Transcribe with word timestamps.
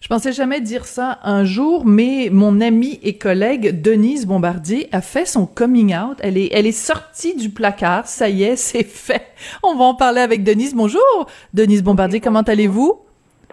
Je 0.00 0.08
pensais 0.08 0.32
jamais 0.32 0.62
dire 0.62 0.86
ça 0.86 1.18
un 1.24 1.44
jour, 1.44 1.84
mais 1.84 2.30
mon 2.32 2.62
amie 2.62 2.98
et 3.02 3.18
collègue 3.18 3.82
Denise 3.82 4.26
Bombardier 4.26 4.88
a 4.92 5.02
fait 5.02 5.26
son 5.26 5.44
coming 5.44 5.94
out. 5.94 6.16
Elle 6.22 6.38
est, 6.38 6.48
elle 6.52 6.66
est 6.66 6.72
sortie 6.72 7.36
du 7.36 7.50
placard. 7.50 8.06
Ça 8.06 8.30
y 8.30 8.44
est, 8.44 8.56
c'est 8.56 8.82
fait. 8.82 9.26
On 9.62 9.74
va 9.74 9.84
en 9.84 9.94
parler 9.94 10.22
avec 10.22 10.42
Denise. 10.42 10.74
Bonjour, 10.74 11.26
Denise 11.52 11.84
Bombardier. 11.84 12.20
Comment 12.20 12.40
allez-vous? 12.40 12.98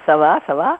Ça 0.05 0.15
va, 0.15 0.39
ça 0.47 0.55
va? 0.55 0.79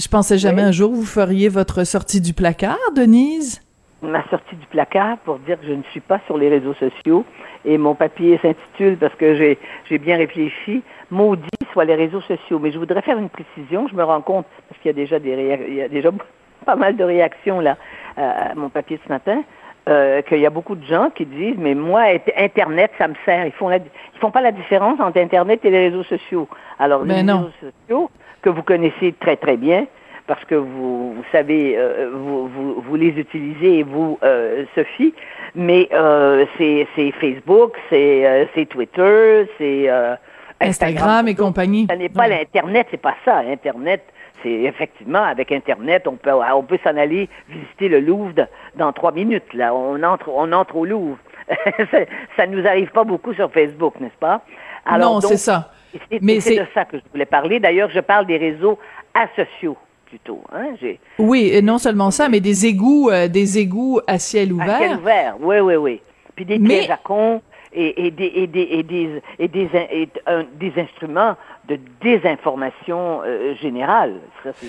Je 0.00 0.08
pensais 0.08 0.36
jamais 0.36 0.62
un 0.62 0.72
jour 0.72 0.92
vous 0.92 1.06
feriez 1.06 1.48
votre 1.48 1.84
sortie 1.84 2.20
du 2.20 2.34
placard, 2.34 2.76
Denise. 2.96 3.62
Ma 4.02 4.28
sortie 4.30 4.56
du 4.56 4.66
placard 4.66 5.18
pour 5.18 5.38
dire 5.38 5.60
que 5.60 5.66
je 5.68 5.72
ne 5.74 5.82
suis 5.92 6.00
pas 6.00 6.20
sur 6.26 6.36
les 6.36 6.48
réseaux 6.48 6.74
sociaux 6.74 7.24
et 7.64 7.78
mon 7.78 7.94
papier 7.94 8.38
s'intitule 8.42 8.96
parce 8.96 9.14
que 9.14 9.34
j'ai 9.34 9.98
bien 9.98 10.16
réfléchi 10.16 10.82
maudit 11.10 11.48
soit 11.72 11.84
les 11.84 11.94
réseaux 11.94 12.20
sociaux. 12.22 12.58
Mais 12.58 12.70
je 12.70 12.78
voudrais 12.78 13.02
faire 13.02 13.18
une 13.18 13.28
précision. 13.28 13.88
Je 13.88 13.94
me 13.94 14.04
rends 14.04 14.20
compte 14.20 14.46
parce 14.68 14.80
qu'il 14.80 14.90
y 14.90 14.94
a 14.94 14.96
déjà 14.96 15.18
des 15.18 15.58
il 15.68 15.74
y 15.74 15.82
a 15.82 15.88
déjà 15.88 16.10
pas 16.66 16.76
mal 16.76 16.96
de 16.96 17.04
réactions 17.04 17.60
là 17.60 17.76
à 18.16 18.54
mon 18.54 18.68
papier 18.68 18.98
ce 19.04 19.08
matin. 19.08 19.42
Euh, 19.86 20.22
qu'il 20.22 20.38
y 20.38 20.46
a 20.46 20.50
beaucoup 20.50 20.76
de 20.76 20.84
gens 20.86 21.10
qui 21.10 21.26
disent 21.26 21.58
mais 21.58 21.74
moi 21.74 22.04
internet 22.38 22.90
ça 22.96 23.06
me 23.06 23.12
sert 23.26 23.44
ils 23.44 23.52
font 23.52 23.68
la, 23.68 23.76
ils 23.76 24.18
font 24.18 24.30
pas 24.30 24.40
la 24.40 24.50
différence 24.50 24.98
entre 24.98 25.18
internet 25.18 25.62
et 25.62 25.68
les 25.68 25.90
réseaux 25.90 26.04
sociaux 26.04 26.48
alors 26.78 27.04
les 27.04 27.16
réseaux 27.16 27.50
sociaux 27.60 28.10
que 28.40 28.48
vous 28.48 28.62
connaissez 28.62 29.12
très 29.20 29.36
très 29.36 29.58
bien 29.58 29.84
parce 30.26 30.44
que 30.44 30.54
vous, 30.54 31.14
vous 31.14 31.24
savez, 31.32 31.76
euh, 31.76 32.10
vous, 32.12 32.48
vous, 32.48 32.80
vous, 32.80 32.96
les 32.96 33.08
utilisez, 33.08 33.82
vous, 33.82 34.18
euh, 34.22 34.64
Sophie, 34.74 35.14
mais 35.54 35.88
euh, 35.92 36.46
c'est 36.56 36.86
Facebook, 37.20 37.76
c'est 37.90 38.26
euh, 38.26 38.64
Twitter, 38.68 39.46
c'est 39.58 39.88
euh, 39.88 40.14
Instagram, 40.60 41.28
et 41.28 41.34
compagnie. 41.34 41.86
Ça 41.88 41.96
n'est 41.96 42.08
pas 42.08 42.26
l'Internet, 42.28 42.86
c'est 42.90 43.00
pas 43.00 43.14
ça. 43.24 43.38
Internet, 43.38 44.02
c'est 44.42 44.50
effectivement, 44.50 45.22
avec 45.22 45.52
Internet, 45.52 46.06
on 46.08 46.16
peut, 46.16 46.30
on 46.32 46.62
peut 46.62 46.78
s'en 46.82 46.96
aller 46.96 47.28
visiter 47.48 47.88
le 47.88 48.00
Louvre 48.00 48.46
dans 48.76 48.92
trois 48.92 49.12
minutes. 49.12 49.52
Là, 49.52 49.74
on 49.74 50.02
entre, 50.02 50.30
on 50.30 50.52
entre 50.52 50.76
au 50.76 50.84
Louvre. 50.86 51.18
ça 52.36 52.46
ne 52.46 52.56
nous 52.56 52.66
arrive 52.66 52.90
pas 52.90 53.04
beaucoup 53.04 53.34
sur 53.34 53.52
Facebook, 53.52 54.00
n'est-ce 54.00 54.18
pas? 54.18 54.40
Alors, 54.86 55.14
non, 55.14 55.20
c'est 55.20 55.36
ça. 55.36 55.70
Mais 56.22 56.40
c'est 56.40 56.56
de 56.56 56.66
ça 56.72 56.86
que 56.86 56.96
je 56.96 57.02
voulais 57.12 57.26
parler. 57.26 57.60
D'ailleurs, 57.60 57.90
je 57.90 58.00
parle 58.00 58.26
des 58.26 58.38
réseaux 58.38 58.78
asociaux 59.14 59.76
plutôt. 60.14 60.42
Hein? 60.52 60.74
Oui, 61.18 61.50
et 61.52 61.60
non 61.60 61.78
seulement 61.78 62.12
ça, 62.12 62.28
mais 62.28 62.38
des 62.38 62.66
égouts, 62.66 63.10
euh, 63.10 63.26
des 63.26 63.58
égouts 63.58 64.00
à 64.06 64.20
ciel 64.20 64.52
ouvert. 64.52 64.76
À 64.76 64.78
ciel 64.78 64.96
ouvert, 64.98 65.36
oui, 65.40 65.56
oui, 65.58 65.74
oui. 65.74 66.00
Puis 66.36 66.44
des 66.44 66.60
pièges 66.60 66.90
à 66.90 66.98
con 66.98 67.42
et, 67.72 68.06
et, 68.06 68.10
des, 68.12 68.30
et, 68.36 68.46
des, 68.46 68.60
et, 68.60 68.82
des, 68.84 69.20
et 69.40 69.48
des, 69.48 69.68
des 70.60 70.80
instruments 70.80 71.34
de 71.68 71.78
désinformation 72.02 73.22
euh, 73.22 73.54
générale. 73.54 74.20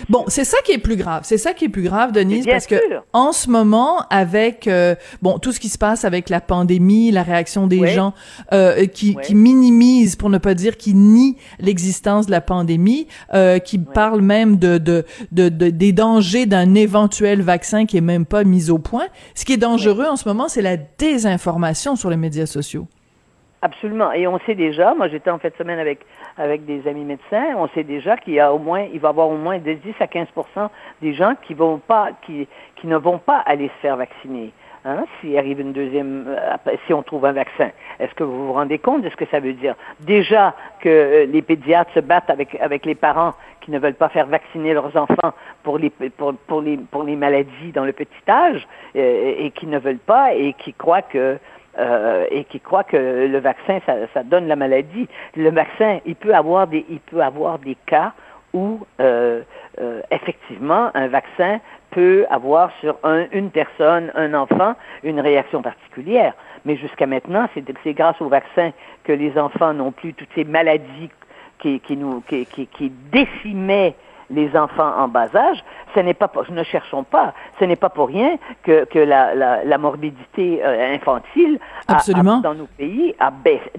bon, 0.08 0.24
c'est 0.28 0.46
ça 0.46 0.58
qui 0.64 0.72
est 0.72 0.78
plus 0.78 0.96
grave. 0.96 1.24
C'est 1.26 1.38
ça 1.38 1.54
qui 1.54 1.66
est 1.66 1.70
plus 1.70 1.84
grave, 1.84 2.14
Denise, 2.14 2.46
parce 2.46 2.68
que 2.68 2.76
en 3.12 3.34
ce 3.34 3.50
moment, 3.50 4.04
avec 4.10 4.68
euh, 4.68 4.96
bon 5.22 5.38
tout 5.38 5.52
ce 5.52 5.60
qui 5.60 5.68
se 5.68 5.78
passe 5.78 6.06
avec 6.06 6.30
la 6.30 6.40
pandémie, 6.40 7.12
la 7.12 7.24
réaction 7.24 7.68
des 7.68 7.88
gens 7.88 8.14
euh, 8.54 8.86
qui, 8.86 9.16
qui 9.16 9.36
minimisent, 9.36 10.16
pour 10.16 10.30
ne 10.30 10.38
pas 10.38 10.54
dire 10.54 10.78
qui 10.78 10.94
nient 10.94 11.36
l'existence 11.60 12.28
de 12.28 12.32
la 12.32 12.42
pandémie, 12.42 13.08
euh, 13.34 13.60
qui 13.60 13.78
parlent 13.78 14.22
même 14.22 14.58
de, 14.58 14.78
de, 14.78 15.04
de, 15.34 15.50
de 15.50 15.70
des 15.70 15.92
dangers 15.92 16.46
d'un 16.46 16.76
éventuel 16.76 17.42
vaccin 17.42 17.86
qui 17.86 17.98
est 17.98 18.02
même 18.02 18.26
pas 18.26 18.46
mis 18.46 18.70
au 18.70 18.80
point. 18.80 19.08
Ce 19.34 19.44
qui 19.44 19.54
est 19.54 19.58
dangereux 19.58 20.06
en 20.06 20.16
ce 20.16 20.28
moment, 20.28 20.48
c'est 20.48 20.62
la 20.62 20.78
désinformation 20.78 21.98
sur 21.98 22.10
les 22.10 22.18
médias 22.18 22.46
sociaux. 22.46 22.88
Absolument. 23.66 24.12
Et 24.12 24.28
on 24.28 24.38
sait 24.46 24.54
déjà, 24.54 24.94
moi 24.94 25.08
j'étais 25.08 25.32
en 25.32 25.40
fin 25.40 25.48
de 25.50 25.56
semaine 25.56 25.80
avec, 25.80 26.06
avec 26.38 26.66
des 26.66 26.88
amis 26.88 27.04
médecins, 27.04 27.56
on 27.58 27.68
sait 27.70 27.84
déjà 27.84 28.16
qu'il 28.16 28.36
y 28.36 28.40
a 28.40 28.54
au 28.54 28.60
moins, 28.60 28.86
il 28.94 29.00
va 29.00 29.08
y 29.08 29.10
avoir 29.10 29.28
au 29.28 29.38
moins 29.38 29.58
de 29.58 29.74
10 29.74 29.96
à 30.02 30.06
15% 30.06 30.70
des 31.02 31.16
gens 31.16 31.34
qui 31.42 31.56
vont 31.56 31.80
pas, 31.80 32.12
ne 32.84 32.96
vont 32.96 33.18
pas 33.18 33.40
aller 33.40 33.70
se 33.70 33.82
faire 33.82 33.98
vacciner. 33.98 34.52
Hein, 34.88 35.06
s'il 35.20 35.36
arrive 35.36 35.62
une 35.62 35.74
deuxième, 35.74 36.26
euh, 36.28 36.76
si 36.86 36.94
on 36.94 37.02
trouve 37.02 37.26
un 37.26 37.32
vaccin. 37.32 37.72
Est-ce 38.00 38.14
que 38.14 38.24
vous 38.24 38.46
vous 38.46 38.54
rendez 38.54 38.78
compte 38.78 39.02
de 39.02 39.10
ce 39.10 39.16
que 39.16 39.26
ça 39.32 39.40
veut 39.40 39.54
dire? 39.54 39.74
Déjà 40.02 40.54
que 40.82 40.90
euh, 40.90 41.26
les 41.26 41.42
pédiatres 41.42 41.92
se 41.96 42.02
battent 42.02 42.30
avec, 42.30 42.54
avec 42.62 42.86
les 42.86 42.94
parents 42.94 43.34
qui 43.62 43.72
ne 43.72 43.80
veulent 43.80 43.96
pas 43.96 44.10
faire 44.10 44.28
vacciner 44.28 44.76
leurs 44.76 44.96
enfants 44.96 45.34
pour 45.64 45.80
les, 45.80 45.90
pour, 45.90 46.36
pour 46.36 46.62
les, 46.62 46.78
pour 46.78 47.02
les 47.02 47.16
maladies 47.16 47.72
dans 47.74 47.84
le 47.84 47.94
petit 47.94 48.30
âge 48.30 48.68
euh, 48.96 49.34
et 49.40 49.50
qui 49.50 49.66
ne 49.66 49.80
veulent 49.80 49.98
pas 49.98 50.36
et 50.36 50.54
qui 50.54 50.72
croient 50.72 51.02
que 51.02 51.40
euh, 51.78 52.26
et 52.32 52.46
qui 52.46 52.60
croient 52.60 52.84
que 52.84 52.98
le 52.98 53.38
vaccin, 53.40 53.80
ça, 54.14 54.24
donne 54.24 54.48
la 54.48 54.56
maladie. 54.56 55.08
Le 55.36 55.50
vaccin, 55.50 56.00
il 56.06 56.16
peut 56.16 56.34
avoir 56.34 56.68
des, 56.68 56.86
avoir 57.22 57.60
des 57.60 57.76
cas 57.86 58.14
où 58.54 58.80
euh, 59.02 59.42
euh, 59.82 60.02
effectivement 60.12 60.90
un 60.94 61.08
vaccin 61.08 61.60
peut 61.92 62.26
avoir 62.30 62.72
sur 62.80 62.98
un, 63.04 63.26
une 63.34 63.52
personne, 63.52 64.12
un 64.16 64.34
enfant, 64.34 64.76
une 65.04 65.20
réaction 65.20 65.62
particulière. 65.62 66.34
Mais 66.64 66.78
jusqu'à 66.78 67.06
maintenant, 67.06 67.48
c'est 67.54 67.94
grâce 67.94 68.20
au 68.22 68.30
vaccin 68.30 68.72
que 69.04 69.12
les 69.12 69.38
enfants 69.38 69.74
n'ont 69.74 69.92
plus 69.92 70.14
toutes 70.14 70.34
ces 70.34 70.46
maladies 70.46 71.10
qui, 71.60 71.80
qui 71.80 72.92
décimaient 73.12 73.96
les 74.30 74.56
enfants 74.58 74.92
en 74.98 75.08
bas 75.08 75.28
âge, 75.36 75.64
ce 75.94 76.00
n'est 76.00 76.14
pas, 76.14 76.32
ne 76.50 76.64
cherchons 76.64 77.04
pas, 77.04 77.34
ce 77.60 77.66
n'est 77.66 77.76
pas 77.76 77.90
pour 77.90 78.08
rien 78.08 78.38
que, 78.64 78.86
que 78.86 79.00
la, 79.00 79.36
la, 79.36 79.64
la 79.64 79.78
morbidité 79.78 80.62
euh, 80.64 80.94
infantile 80.94 81.60
dans 82.42 82.54
nos 82.56 82.68
pays 82.78 83.16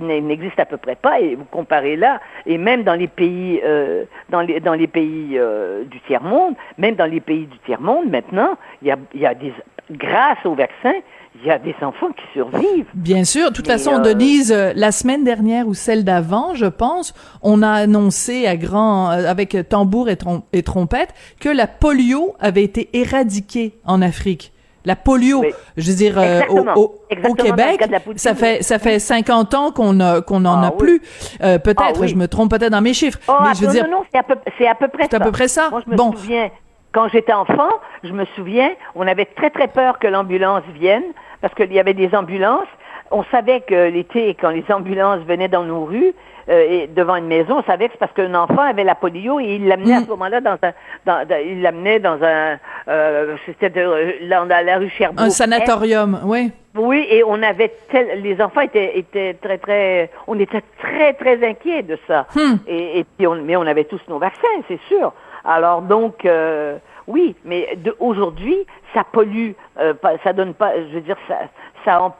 n'existe 0.01 0.59
à 0.61 0.67
peu 0.67 0.77
près 0.77 0.97
pas. 0.97 1.21
Et 1.21 1.34
vous 1.34 1.45
comparez 1.45 1.97
là, 1.97 2.21
et 2.47 2.59
même 2.59 2.83
dans 2.84 2.95
les 2.95 3.09
pays, 3.09 3.61
euh, 3.65 4.05
dans 4.31 4.41
les, 4.41 4.61
dans 4.61 4.75
les 4.75 4.87
pays 4.87 5.37
euh, 5.37 5.84
du 5.84 6.01
tiers 6.03 6.23
monde, 6.23 6.55
même 6.78 6.95
dans 6.95 7.11
les 7.11 7.21
pays 7.21 7.47
du 7.47 7.59
tiers 7.61 7.81
monde, 7.81 8.09
maintenant, 8.09 8.57
il 8.83 8.89
y 8.89 8.91
a, 8.91 8.97
il 9.15 9.21
y 9.21 9.27
a 9.27 9.34
des, 9.34 9.53
grâce 9.91 10.45
au 10.45 10.55
vaccin, 10.55 10.95
il 11.41 11.47
y 11.47 11.51
a 11.51 11.59
des 11.59 11.75
enfants 11.83 12.11
qui 12.13 12.25
survivent. 12.33 12.87
Bien 12.95 13.25
sûr. 13.25 13.51
De 13.51 13.55
toute 13.55 13.67
façon, 13.67 13.95
euh, 13.95 14.01
Denise, 14.01 14.53
euh, 14.53 14.73
la 14.75 14.93
semaine 14.93 15.25
dernière 15.25 15.67
ou 15.67 15.75
celle 15.75 16.05
d'avant, 16.05 16.55
je 16.55 16.67
pense, 16.67 17.15
on 17.43 17.63
a 17.63 17.71
annoncé 17.71 18.47
à 18.47 18.57
grand, 18.57 19.11
euh, 19.11 19.27
avec 19.27 19.57
tambour 19.69 20.09
et, 20.09 20.17
et, 20.53 20.63
trompette, 20.63 21.15
que 21.41 21.49
la 21.49 21.67
polio 21.67 22.35
avait 22.41 22.63
été 22.63 22.89
éradiquée 22.93 23.79
en 23.85 24.03
Afrique. 24.03 24.53
La 24.85 24.95
polio, 24.95 25.45
je 25.77 25.91
veux 25.91 25.97
dire, 25.97 26.17
au, 26.49 26.61
au, 26.81 27.35
Québec, 27.35 27.85
ça 28.15 28.37
fait 28.37 28.63
ça 28.63 28.79
fait 28.79 29.01
50 29.01 29.55
ans 29.55 29.73
qu'on 29.73 29.99
qu'on 30.23 30.45
en 30.45 30.63
ah 30.63 30.69
a 30.69 30.71
plus. 30.71 31.01
peut-être, 31.41 32.01
ah 32.01 32.07
je 32.07 32.15
me 32.15 32.29
trompe 32.29 32.53
peut-être 32.53 32.71
dans 32.71 32.81
mes 32.81 32.95
chiffres, 32.95 33.19
oh, 33.27 33.33
mais 33.43 33.55
je 33.57 33.67
veux 33.67 33.73
dire, 33.73 33.83
non, 33.89 33.99
non, 33.99 34.05
c'est 34.13 34.19
à 34.19 34.23
peu, 34.23 34.37
c'est 34.57 34.69
à 34.69 34.77
peu 34.77 34.87
près 34.87 35.03
ça. 35.03 35.09
C'est 35.11 35.17
à 35.17 35.21
peu 35.21 35.33
près 35.33 35.49
ça. 35.49 35.71
Moi, 35.71 35.83
je 35.85 35.91
me 35.91 35.97
bon. 35.97 36.13
souviens 36.13 36.51
quand 36.97 37.09
j'étais 37.09 37.35
enfant, 37.35 37.69
je 38.05 38.13
me 38.13 38.25
souviens, 38.37 38.71
on 38.95 39.07
avait 39.07 39.27
très 39.27 39.51
très 39.51 39.69
peur 39.69 39.99
que 39.99 40.07
l'ambulance 40.07 40.63
vienne 40.73 41.03
parce 41.41 41.55
qu'il 41.55 41.73
y 41.73 41.81
avait 41.81 41.95
des 41.95 42.15
ambulances. 42.15 42.69
On 43.11 43.23
savait 43.25 43.61
que 43.61 43.89
l'été, 43.89 44.37
quand 44.41 44.51
les 44.51 44.65
ambulances 44.71 45.21
venaient 45.21 45.49
dans 45.49 45.63
nos 45.63 45.85
rues, 45.85 46.15
euh, 46.49 46.65
et 46.69 46.87
devant 46.87 47.17
une 47.17 47.27
maison, 47.27 47.59
on 47.59 47.63
savait 47.65 47.87
que 47.87 47.95
c'est 47.95 47.99
parce 47.99 48.13
qu'un 48.13 48.35
enfant 48.35 48.63
avait 48.63 48.85
la 48.85 48.95
polio 48.95 49.41
et 49.41 49.57
il 49.57 49.67
l'amenait 49.67 49.95
à 49.95 50.01
ce 50.01 50.05
mm. 50.05 50.11
moment-là 50.11 50.41
dans 50.41 50.57
un, 50.63 50.73
dans, 51.05 51.27
il 51.45 51.61
l'amenait 51.61 51.99
dans 51.99 52.23
un, 52.23 52.59
euh, 52.89 53.37
c'était 53.47 53.71
dans 53.71 54.49
la 54.49 54.78
rue 54.78 54.89
Cherbourg. 54.89 55.25
Un 55.25 55.31
sanatorium, 55.31 56.21
oui. 56.25 56.53
Oui, 56.77 57.07
et 57.10 57.25
on 57.25 57.43
avait 57.43 57.72
tel, 57.91 58.22
les 58.22 58.41
enfants 58.41 58.60
étaient, 58.60 58.97
étaient 58.99 59.34
très 59.34 59.59
très, 59.59 60.10
on 60.27 60.39
était 60.39 60.63
très 60.78 61.15
très 61.15 61.45
inquiets 61.45 61.83
de 61.83 61.99
ça. 62.07 62.27
Hmm. 62.34 62.57
Et, 62.69 63.01
et, 63.01 63.05
puis 63.05 63.27
on, 63.27 63.34
mais 63.37 63.57
on 63.57 63.66
avait 63.66 63.84
tous 63.84 64.01
nos 64.09 64.19
vaccins, 64.19 64.47
c'est 64.69 64.81
sûr. 64.89 65.13
Alors 65.45 65.83
donc, 65.83 66.25
euh, 66.25 66.77
oui, 67.07 67.37
mais 67.45 67.79
aujourd'hui, 68.01 68.57
ça 68.93 69.05
pollue, 69.05 69.53
euh, 69.79 69.95
ça 70.25 70.33
donne 70.33 70.55
pas, 70.55 70.77
je 70.77 70.95
veux 70.95 71.01
dire, 71.01 71.17
ça, 71.29 72.13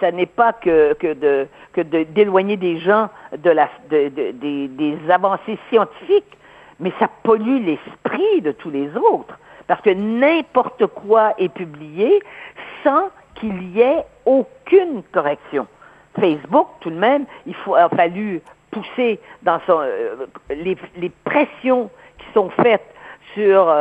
ça, 0.00 0.12
n'est 0.12 0.26
pas 0.26 0.52
que, 0.52 0.94
de 1.02 1.48
d'éloigner 1.82 2.56
des 2.56 2.78
gens 2.78 3.08
des, 3.88 4.98
avancées 5.08 5.58
scientifiques, 5.70 6.36
mais 6.80 6.92
ça 6.98 7.08
pollue 7.22 7.64
l'esprit 7.64 8.42
de 8.42 8.52
tous 8.52 8.70
les 8.70 8.94
autres, 8.96 9.38
parce 9.66 9.80
que 9.80 9.90
n'importe 9.90 10.86
quoi 10.86 11.32
est 11.38 11.48
publié 11.48 12.20
sans 12.84 13.08
qu'il 13.36 13.74
y 13.74 13.80
ait 13.80 14.04
aucune 14.26 15.02
correction. 15.12 15.66
Facebook, 16.20 16.68
tout 16.80 16.90
de 16.90 16.96
même, 16.96 17.24
il 17.46 17.54
faut, 17.54 17.74
a 17.74 17.88
fallu 17.88 18.42
pousser 18.70 19.18
dans 19.42 19.60
son, 19.66 19.80
euh, 19.80 20.26
les 20.50 21.12
pressions 21.24 21.90
qui 22.18 22.26
sont 22.34 22.50
faites 22.50 22.95
sur, 23.34 23.74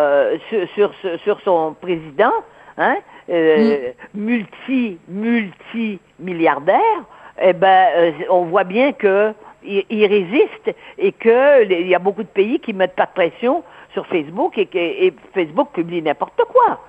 sur, 0.75 0.91
sur, 1.23 1.41
son 1.41 1.75
président, 1.79 2.33
hein, 2.77 2.97
mm. 3.27 3.93
multi, 4.13 4.97
multi 5.07 5.99
milliardaire, 6.19 7.03
eh 7.41 7.53
ben, 7.53 8.13
on 8.29 8.45
voit 8.45 8.63
bien 8.63 8.93
que 8.93 9.33
il, 9.63 10.05
résiste 10.05 10.75
et 10.97 11.11
qu'il 11.11 11.87
y 11.87 11.95
a 11.95 11.99
beaucoup 11.99 12.23
de 12.23 12.27
pays 12.27 12.59
qui 12.59 12.73
mettent 12.73 12.95
pas 12.95 13.07
de 13.07 13.13
pression 13.13 13.63
sur 13.93 14.05
Facebook 14.07 14.57
et 14.57 15.13
Facebook 15.33 15.69
publie 15.73 16.01
n'importe 16.01 16.41
quoi. 16.49 16.79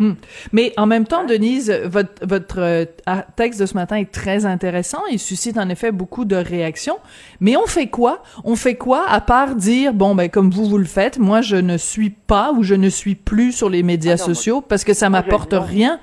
Hmm. 0.00 0.14
Mais 0.52 0.72
en 0.76 0.86
même 0.86 1.06
temps, 1.06 1.24
Denise, 1.24 1.70
votre, 1.84 2.26
votre 2.26 2.58
euh, 2.58 2.84
texte 3.36 3.60
de 3.60 3.66
ce 3.66 3.74
matin 3.74 3.96
est 3.96 4.10
très 4.10 4.44
intéressant. 4.44 4.98
Il 5.10 5.20
suscite 5.20 5.56
en 5.56 5.68
effet 5.68 5.92
beaucoup 5.92 6.24
de 6.24 6.34
réactions. 6.34 6.98
Mais 7.40 7.56
on 7.56 7.66
fait 7.66 7.86
quoi? 7.86 8.22
On 8.42 8.56
fait 8.56 8.74
quoi 8.74 9.06
à 9.08 9.20
part 9.20 9.54
dire, 9.54 9.94
bon, 9.94 10.16
ben, 10.16 10.28
comme 10.28 10.50
vous, 10.50 10.68
vous 10.68 10.78
le 10.78 10.84
faites, 10.84 11.18
moi, 11.18 11.42
je 11.42 11.56
ne 11.56 11.76
suis 11.76 12.10
pas 12.10 12.52
ou 12.52 12.64
je 12.64 12.74
ne 12.74 12.88
suis 12.88 13.14
plus 13.14 13.52
sur 13.52 13.70
les 13.70 13.84
médias 13.84 14.14
ah 14.14 14.16
sociaux 14.16 14.60
parce 14.60 14.82
que 14.82 14.94
ça 14.94 15.08
m'apporte 15.10 15.54
rien. 15.56 16.00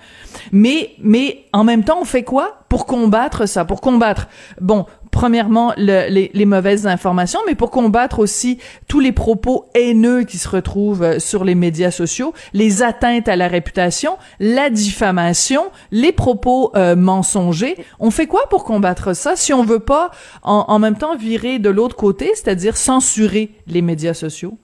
Mais, 0.53 0.91
mais 1.01 1.45
en 1.51 1.65
même 1.65 1.83
temps, 1.83 1.99
on 1.99 2.05
fait 2.05 2.23
quoi 2.23 2.63
pour 2.69 2.85
combattre 2.85 3.45
ça? 3.45 3.65
Pour 3.65 3.81
combattre, 3.81 4.29
bon, 4.61 4.85
premièrement 5.11 5.73
les, 5.77 6.31
les, 6.33 6.45
mauvaises 6.45 6.87
informations, 6.87 7.39
mais 7.45 7.55
pour 7.55 7.69
combattre 7.69 8.19
aussi 8.19 8.59
tous 8.87 8.99
les 8.99 9.11
propos 9.11 9.65
haineux 9.75 10.23
qui 10.23 10.37
se 10.37 10.49
retrouvent 10.49 11.03
euh, 11.03 11.19
sur 11.19 11.43
les 11.43 11.55
médias 11.55 11.91
sociaux, 11.91 12.33
les 12.53 12.81
atteintes 12.81 13.27
à 13.27 13.35
la 13.35 13.47
réputation, 13.47 14.17
la 14.39 14.69
diffamation, 14.69 15.63
les 15.91 16.11
propos 16.11 16.71
euh, 16.75 16.95
mensongers. 16.95 17.75
On 17.99 18.11
fait 18.11 18.27
quoi 18.27 18.47
pour 18.49 18.63
combattre 18.63 19.13
ça 19.13 19.35
si 19.35 19.53
on 19.53 19.63
veut 19.63 19.79
pas 19.79 20.11
en, 20.43 20.65
en 20.67 20.79
même 20.79 20.97
temps 20.97 21.15
virer 21.15 21.59
de 21.59 21.69
l'autre 21.69 21.95
côté, 21.95 22.31
c'est-à-dire 22.33 22.77
censurer 22.77 23.51
les 23.67 23.81
médias 23.81 24.13
sociaux? 24.13 24.57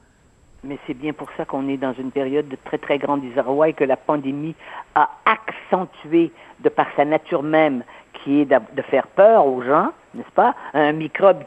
Mais 0.64 0.78
c'est 0.88 0.96
bien 0.96 1.14
pour 1.14 1.30
ça 1.38 1.46
qu'on 1.46 1.70
est 1.70 1.78
dans 1.78 1.94
une 1.94 2.12
période 2.12 2.48
de 2.48 2.58
très 2.66 2.78
très 2.78 2.98
grand 2.98 3.18
désarroi 3.18 3.70
et 3.70 3.74
que 3.74 3.84
la 3.84 3.96
pandémie 3.96 4.56
a 4.96 5.10
accentué 5.26 6.32
de 6.64 6.70
par 6.70 6.88
sa 6.96 7.06
nature 7.06 7.44
même 7.44 7.84
qui 8.24 8.42
est 8.42 8.46
de 8.46 8.82
faire 8.90 9.08
peur 9.08 9.46
aux 9.46 9.62
gens, 9.62 9.92
n'est-ce 10.18 10.32
pas 10.32 10.56
Un 10.74 10.92
microbe 10.92 11.44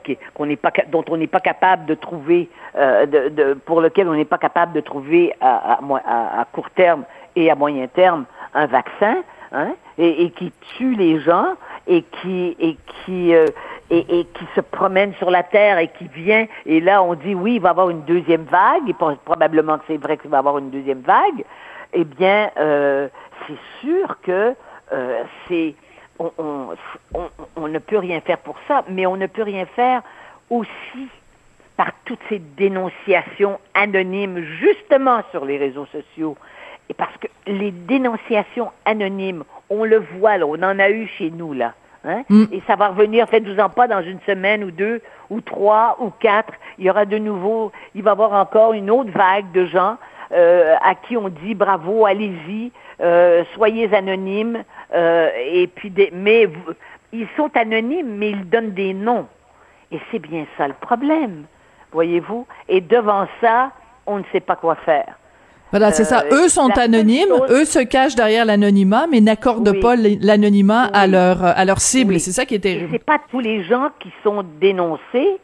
dont 0.91 1.05
on 1.09 1.17
n'est 1.17 1.27
pas 1.27 1.41
capable 1.41 1.87
de 1.87 1.95
trouver, 1.95 2.49
euh, 2.77 3.55
pour 3.67 3.81
lequel 3.81 4.09
on 4.09 4.15
n'est 4.15 4.25
pas 4.25 4.39
capable 4.39 4.73
de 4.73 4.81
trouver 4.81 5.35
à, 5.41 5.79
court 6.53 6.71
terme 6.71 7.05
et 7.37 7.51
à 7.51 7.55
moyen 7.55 7.87
terme 7.89 8.25
un 8.55 8.67
vaccin, 8.67 9.17
hein, 9.53 9.73
et, 9.99 10.31
qui 10.31 10.53
tue 10.77 10.95
les 10.95 11.21
gens 11.21 11.55
euh, 11.89 12.01
et, 12.11 12.77
qui 14.25 14.47
se 14.55 14.61
promène 14.61 15.15
sur 15.15 15.31
la 15.31 15.43
terre 15.43 15.79
et 15.79 15.89
qui 15.89 16.07
vient 16.09 16.47
et 16.65 16.81
là 16.81 17.03
on 17.03 17.15
dit 17.15 17.35
oui 17.35 17.57
il 17.57 17.61
va 17.61 17.69
y 17.69 17.71
avoir 17.71 17.91
une 17.91 18.03
deuxième 18.03 18.45
vague 18.45 18.89
et 18.89 18.95
probablement 19.25 19.79
que 19.79 19.85
c'est 19.89 19.97
vrai 19.97 20.17
qu'il 20.17 20.31
va 20.31 20.39
y 20.39 20.41
avoir 20.41 20.59
une 20.59 20.71
deuxième 20.71 21.01
vague. 21.01 21.45
Eh 21.93 22.05
bien, 22.05 22.51
euh, 22.57 23.09
c'est 23.47 23.59
sûr 23.81 24.17
que 24.23 24.55
c'est 25.49 25.75
on, 26.21 27.69
ne 27.69 27.79
peut 27.79 27.99
rien 27.99 28.21
faire 28.21 28.39
pour 28.39 28.57
ça, 28.69 28.85
mais 28.89 29.07
on 29.07 29.17
ne 29.17 29.27
peut 29.27 29.43
rien 29.43 29.67
faire 29.67 30.03
aussi 30.49 31.09
par 31.77 31.93
toutes 32.05 32.21
ces 32.29 32.39
dénonciations 32.39 33.59
anonymes, 33.75 34.45
justement 34.61 35.23
sur 35.31 35.45
les 35.45 35.57
réseaux 35.57 35.87
sociaux. 35.87 36.37
Et 36.89 36.95
parce 36.95 37.17
que 37.17 37.29
les 37.47 37.71
dénonciations 37.71 38.71
anonymes, 38.85 39.45
on 39.71 39.85
le 39.85 39.99
voit, 40.19 40.37
là, 40.37 40.47
on 40.47 40.63
en 40.63 40.79
a 40.79 40.91
eu 40.91 41.07
chez 41.07 41.31
nous, 41.31 41.53
là. 41.55 41.73
Hein? 42.05 42.23
Mm. 42.29 42.45
Et 42.53 42.63
ça 42.67 42.77
va 42.77 42.89
revenir, 42.89 43.29
faites-vous-en 43.29 43.69
pas, 43.69 43.87
dans 43.87 44.03
une 44.03 44.21
semaine 44.27 44.65
ou 44.65 44.71
deux, 44.71 45.01
ou 45.31 45.41
trois, 45.41 45.97
ou 46.01 46.11
quatre. 46.11 46.53
Il 46.79 46.85
y 46.85 46.91
aura 46.91 47.05
de 47.05 47.19
nouveau, 47.19 47.73
il 47.95 48.03
va 48.03 48.11
y 48.11 48.13
avoir 48.13 48.33
encore 48.33 48.73
une 48.73 48.91
autre 48.91 49.11
vague 49.11 49.51
de 49.53 49.67
gens 49.67 49.97
euh, 50.33 50.75
à 50.83 50.95
qui 50.95 51.17
on 51.17 51.29
dit 51.29 51.55
bravo, 51.55 52.07
allez-y, 52.07 52.73
euh, 53.01 53.45
soyez 53.55 53.93
anonymes, 53.95 54.65
et 54.93 55.69
puis 55.75 55.91
des, 55.91 56.11
mais 56.13 56.49
ils 57.13 57.29
sont 57.37 57.51
anonymes, 57.55 58.17
mais 58.17 58.31
ils 58.31 58.49
donnent 58.49 58.73
des 58.73 58.95
noms. 58.95 59.27
Et 59.93 59.99
c'est 60.11 60.19
bien 60.21 60.47
ça 60.57 60.69
le 60.69 60.75
problème, 60.75 61.45
voyez-vous. 61.93 62.47
Et 62.69 62.81
devant 62.81 63.27
ça, 63.41 63.73
on 64.07 64.19
ne 64.19 64.25
sait 64.33 64.41
pas 64.41 64.57
quoi 64.57 64.77
faire. 64.77 65.15
Voilà, 65.71 65.93
c'est 65.93 66.05
ça. 66.05 66.25
Eux 66.33 66.49
sont 66.49 66.71
anonymes, 66.77 67.33
eux 67.49 67.65
se 67.65 67.79
cachent 67.79 68.17
derrière 68.17 68.45
l'anonymat, 68.45 69.07
mais 69.09 69.21
n'accordent 69.21 69.81
pas 69.81 69.95
l'anonymat 69.95 70.85
à 70.93 71.07
leur 71.07 71.45
à 71.45 71.65
leur 71.65 71.81
cible. 71.81 72.19
C'est 72.19 72.33
ça 72.33 72.45
qui 72.45 72.57
est 72.57 72.61
terrible. 72.61 72.89
C'est 72.91 73.05
pas 73.05 73.21
tous 73.31 73.39
les 73.39 73.63
gens 73.63 73.91
qui 74.01 74.13
sont 74.25 74.45
dénoncés 74.61 75.39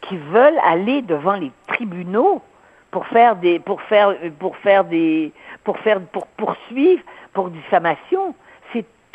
qui 0.00 0.16
veulent 0.16 0.58
aller 0.64 1.02
devant 1.02 1.34
les 1.34 1.52
tribunaux 1.68 2.42
pour 2.90 3.06
faire 3.06 3.36
des 3.36 3.60
pour 3.60 3.80
faire 3.82 4.16
pour 4.40 4.56
faire 4.56 4.84
des 4.84 5.32
pour 5.62 5.78
faire 5.78 6.00
pour 6.00 6.26
poursuivre 6.26 7.02
pour 7.32 7.50
diffamation. 7.50 8.34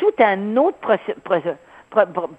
Tout 0.04 0.22
un 0.22 0.56
autre 0.58 0.78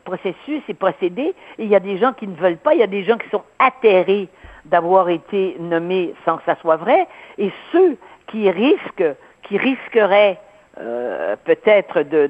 processus 0.04 0.62
et 0.68 0.74
procédé. 0.76 1.34
Et 1.58 1.64
il 1.64 1.68
y 1.68 1.76
a 1.76 1.80
des 1.80 1.98
gens 1.98 2.14
qui 2.14 2.28
ne 2.28 2.36
veulent 2.36 2.58
pas, 2.58 2.76
il 2.76 2.80
y 2.80 2.84
a 2.84 2.88
des 2.88 3.04
gens 3.04 3.18
qui 3.18 3.28
sont 3.30 3.42
atterrés 3.58 4.30
d'avoir 4.66 5.10
été 5.10 5.58
nommés 5.60 6.14
sans 6.26 6.38
que 6.38 6.44
ça 6.46 6.56
soit 6.62 6.76
vrai, 6.76 7.08
et 7.40 7.52
ceux 7.72 7.98
qui 8.28 8.50
risquent, 8.50 9.16
qui 9.44 9.58
risqueraient 9.58 10.40
euh, 10.80 11.36
peut-être 11.44 12.02
de, 12.02 12.28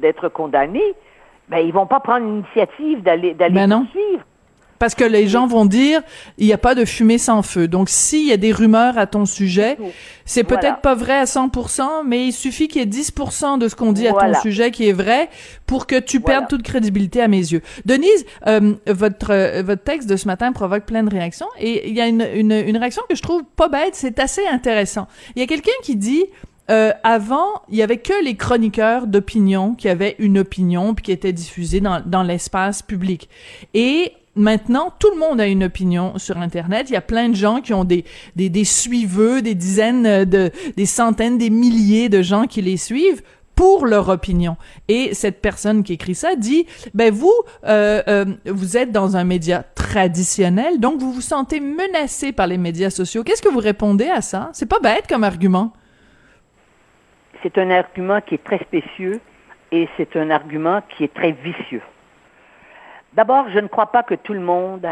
d'être 0.00 0.28
condamnés, 0.28 0.94
ben 1.48 1.58
ils 1.58 1.72
vont 1.72 1.86
pas 1.86 2.00
prendre 2.00 2.26
l'initiative 2.26 3.02
d'aller 3.02 3.34
d'aller 3.34 3.54
ben 3.54 3.86
suivre. 3.90 4.24
Parce 4.78 4.94
que 4.94 5.04
les 5.04 5.28
gens 5.28 5.46
vont 5.46 5.64
dire, 5.64 6.02
il 6.38 6.46
n'y 6.46 6.52
a 6.52 6.58
pas 6.58 6.74
de 6.74 6.84
fumée 6.84 7.18
sans 7.18 7.42
feu. 7.42 7.68
Donc, 7.68 7.88
s'il 7.88 8.26
y 8.26 8.32
a 8.32 8.36
des 8.36 8.52
rumeurs 8.52 8.98
à 8.98 9.06
ton 9.06 9.24
sujet, 9.24 9.78
c'est 10.24 10.44
peut-être 10.44 10.80
pas 10.80 10.94
vrai 10.94 11.14
à 11.14 11.24
100%, 11.24 12.04
mais 12.04 12.26
il 12.26 12.32
suffit 12.32 12.68
qu'il 12.68 12.80
y 12.80 12.84
ait 12.84 12.88
10% 12.88 13.58
de 13.58 13.68
ce 13.68 13.74
qu'on 13.74 13.92
dit 13.92 14.08
à 14.08 14.12
ton 14.12 14.34
sujet 14.40 14.70
qui 14.70 14.88
est 14.88 14.92
vrai 14.92 15.28
pour 15.66 15.86
que 15.86 15.98
tu 15.98 16.20
perdes 16.20 16.48
toute 16.48 16.62
crédibilité 16.62 17.20
à 17.20 17.28
mes 17.28 17.38
yeux. 17.38 17.62
Denise, 17.84 18.24
euh, 18.46 18.74
votre 18.86 19.30
euh, 19.30 19.62
votre 19.62 19.82
texte 19.82 20.08
de 20.08 20.16
ce 20.16 20.26
matin 20.26 20.52
provoque 20.52 20.84
plein 20.84 21.02
de 21.02 21.10
réactions 21.10 21.48
et 21.58 21.88
il 21.88 21.94
y 21.94 22.00
a 22.00 22.06
une, 22.06 22.26
une, 22.34 22.52
une 22.52 22.76
réaction 22.76 23.02
que 23.08 23.14
je 23.14 23.22
trouve 23.22 23.42
pas 23.56 23.68
bête, 23.68 23.94
c'est 23.94 24.18
assez 24.18 24.46
intéressant. 24.46 25.08
Il 25.34 25.40
y 25.40 25.42
a 25.42 25.46
quelqu'un 25.46 25.72
qui 25.82 25.96
dit, 25.96 26.24
euh, 26.70 26.92
avant, 27.04 27.62
il 27.68 27.76
y 27.76 27.82
avait 27.82 27.98
que 27.98 28.24
les 28.24 28.36
chroniqueurs 28.36 29.06
d'opinion 29.06 29.74
qui 29.74 29.88
avaient 29.88 30.16
une 30.18 30.38
opinion 30.38 30.94
puis 30.94 31.04
qui 31.04 31.12
étaient 31.12 31.32
diffusés 31.32 31.80
dans, 31.80 32.02
dans 32.04 32.22
l'espace 32.22 32.82
public. 32.82 33.28
Et 33.74 34.12
maintenant, 34.36 34.92
tout 34.98 35.10
le 35.10 35.18
monde 35.18 35.40
a 35.40 35.46
une 35.46 35.64
opinion 35.64 36.18
sur 36.18 36.38
Internet. 36.38 36.88
Il 36.90 36.92
y 36.92 36.96
a 36.96 37.00
plein 37.02 37.28
de 37.28 37.34
gens 37.34 37.60
qui 37.60 37.74
ont 37.74 37.84
des, 37.84 38.04
des, 38.36 38.48
des 38.48 38.64
suiveux, 38.64 39.42
des 39.42 39.54
dizaines 39.54 40.24
de, 40.24 40.50
des 40.76 40.86
centaines, 40.86 41.38
des 41.38 41.50
milliers 41.50 42.08
de 42.08 42.22
gens 42.22 42.46
qui 42.46 42.62
les 42.62 42.76
suivent 42.76 43.22
pour 43.56 43.86
leur 43.86 44.10
opinion. 44.10 44.56
Et 44.86 45.14
cette 45.14 45.40
personne 45.40 45.82
qui 45.82 45.94
écrit 45.94 46.14
ça 46.14 46.36
dit, 46.36 46.66
ben 46.94 47.12
vous, 47.12 47.32
euh, 47.64 48.02
euh, 48.06 48.26
vous 48.44 48.76
êtes 48.76 48.92
dans 48.92 49.16
un 49.16 49.24
média 49.24 49.64
traditionnel, 49.74 50.78
donc 50.78 51.00
vous 51.00 51.10
vous 51.10 51.22
sentez 51.22 51.58
menacé 51.58 52.32
par 52.32 52.46
les 52.46 52.58
médias 52.58 52.90
sociaux. 52.90 53.24
Qu'est-ce 53.24 53.42
que 53.42 53.48
vous 53.48 53.58
répondez 53.58 54.08
à 54.08 54.20
ça? 54.20 54.50
C'est 54.52 54.68
pas 54.68 54.80
bête 54.80 55.06
comme 55.08 55.24
argument. 55.24 55.72
C'est 57.42 57.56
un 57.58 57.70
argument 57.70 58.20
qui 58.20 58.34
est 58.34 58.44
très 58.44 58.58
spécieux 58.58 59.20
et 59.72 59.88
c'est 59.96 60.16
un 60.16 60.30
argument 60.30 60.82
qui 60.94 61.04
est 61.04 61.14
très 61.14 61.32
vicieux. 61.32 61.82
D'abord, 63.16 63.48
je 63.48 63.58
ne 63.58 63.66
crois 63.66 63.86
pas 63.86 64.02
que 64.02 64.14
tout 64.14 64.34
le 64.34 64.40
monde 64.40 64.86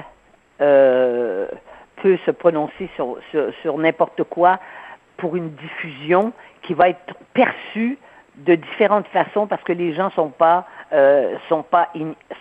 euh, 0.63 1.47
peut 1.97 2.17
se 2.25 2.31
prononcer 2.31 2.89
sur, 2.97 3.79
n'importe 3.79 4.25
quoi 4.25 4.59
pour 5.19 5.37
une 5.37 5.51
diffusion 5.51 6.33
qui 6.63 6.73
va 6.73 6.89
être 6.89 7.15
perçue 7.35 7.99
de 8.37 8.55
différentes 8.55 9.07
façons 9.09 9.47
parce 9.47 9.63
que 9.63 9.75
les 9.75 9.93
gens 9.93 10.09
sont 10.11 10.33
euh, 10.93 11.37
sont 11.51 11.63
pas 11.63 11.93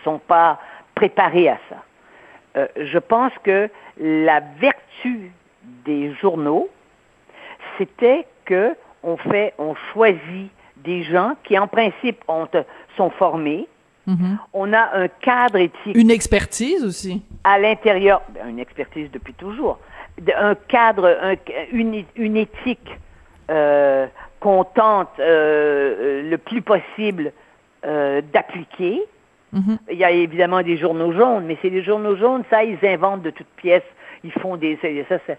sont 0.02 0.18
pas 0.18 0.58
préparés 0.94 1.50
à 1.50 1.58
ça. 1.68 1.76
Euh, 2.56 2.66
je 2.76 2.98
pense 2.98 3.32
que 3.42 3.68
la 3.98 4.40
vertu 4.40 5.32
des 5.84 6.14
journaux, 6.14 6.70
c'était 7.76 8.26
que 8.46 8.74
on 9.02 9.18
fait, 9.18 9.52
on 9.58 9.74
choisit 9.92 10.50
des 10.78 11.02
gens 11.02 11.34
qui 11.44 11.58
en 11.58 11.66
principe 11.66 12.24
ont, 12.26 12.48
sont 12.96 13.10
formés, 13.10 13.68
Mm-hmm. 14.08 14.36
On 14.52 14.72
a 14.72 14.96
un 14.96 15.08
cadre 15.08 15.58
éthique. 15.58 15.96
Une 15.96 16.10
expertise 16.10 16.84
aussi. 16.84 17.22
À 17.42 17.58
l'intérieur, 17.58 18.22
ben, 18.30 18.48
une 18.48 18.58
expertise 18.58 19.10
depuis 19.10 19.34
toujours. 19.34 19.78
Un 20.36 20.54
cadre, 20.54 21.36
une, 21.72 22.04
une, 22.16 22.36
éthique 22.36 22.88
euh, 23.50 24.06
qu'on 24.40 24.64
tente 24.64 25.08
euh, 25.18 26.28
le 26.30 26.38
plus 26.38 26.62
possible 26.62 27.32
euh, 27.84 28.20
d'appliquer. 28.32 29.02
Mm-hmm. 29.54 29.78
Il 29.90 29.98
y 29.98 30.04
a 30.04 30.10
évidemment 30.10 30.62
des 30.62 30.76
journaux 30.76 31.12
jaunes, 31.12 31.44
mais 31.46 31.56
c'est 31.62 31.70
des 31.70 31.82
journaux 31.82 32.16
jaunes, 32.16 32.44
ça, 32.50 32.62
ils 32.62 32.78
inventent 32.86 33.22
de 33.22 33.30
toutes 33.30 33.46
pièces. 33.56 33.82
Ils 34.22 34.32
font 34.32 34.56
des. 34.56 34.78
Ça, 35.08 35.18
Ça, 35.26 35.34